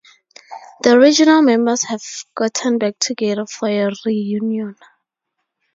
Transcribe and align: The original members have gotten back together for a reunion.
The 0.81 0.93
original 0.93 1.43
members 1.43 1.83
have 1.83 2.01
gotten 2.33 2.79
back 2.79 2.97
together 2.97 3.45
for 3.45 3.69
a 3.69 3.93
reunion. 4.03 4.75